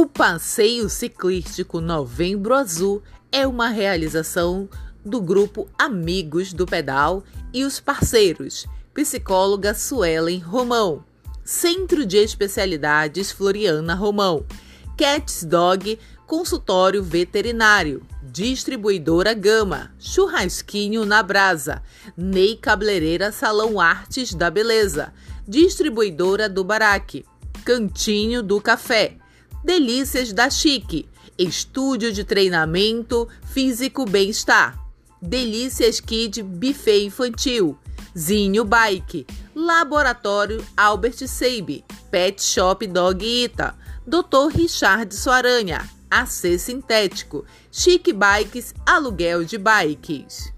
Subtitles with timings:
[0.00, 4.68] O passeio ciclístico Novembro Azul é uma realização
[5.04, 8.64] do grupo Amigos do Pedal e os parceiros,
[8.94, 11.02] psicóloga Suelen Romão,
[11.44, 14.46] Centro de Especialidades Floriana Romão,
[14.96, 21.82] Cats Dog Consultório Veterinário, Distribuidora Gama, Churrasquinho na Brasa,
[22.16, 25.12] Ney Cabeleireira Salão Artes da Beleza,
[25.44, 27.26] Distribuidora do Baraque,
[27.64, 29.18] Cantinho do Café,
[29.64, 34.78] Delícias da Chique, Estúdio de Treinamento Físico Bem-Estar,
[35.20, 37.76] Delícias Kid Buffet Infantil,
[38.16, 43.74] Zinho Bike, Laboratório Albert Seib, Pet Shop Dog Ita,
[44.06, 44.48] Dr.
[44.54, 50.52] Richard Soaranha, AC Sintético, Chique Bikes, aluguel de bikes.